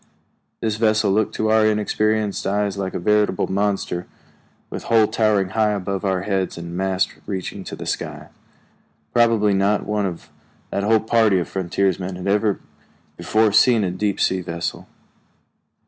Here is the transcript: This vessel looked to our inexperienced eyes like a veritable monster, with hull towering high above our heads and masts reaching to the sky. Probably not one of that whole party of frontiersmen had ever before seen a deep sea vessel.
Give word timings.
This 0.61 0.77
vessel 0.77 1.11
looked 1.11 1.35
to 1.35 1.51
our 1.51 1.63
inexperienced 1.63 2.47
eyes 2.47 2.75
like 2.75 2.95
a 2.95 2.99
veritable 2.99 3.45
monster, 3.45 4.07
with 4.71 4.85
hull 4.85 5.05
towering 5.05 5.49
high 5.49 5.73
above 5.73 6.03
our 6.03 6.21
heads 6.23 6.57
and 6.57 6.75
masts 6.75 7.13
reaching 7.27 7.63
to 7.65 7.75
the 7.75 7.85
sky. 7.85 8.29
Probably 9.13 9.53
not 9.53 9.85
one 9.85 10.07
of 10.07 10.31
that 10.71 10.81
whole 10.81 11.01
party 11.01 11.37
of 11.37 11.47
frontiersmen 11.47 12.15
had 12.15 12.25
ever 12.25 12.59
before 13.15 13.51
seen 13.51 13.83
a 13.83 13.91
deep 13.91 14.19
sea 14.19 14.41
vessel. 14.41 14.87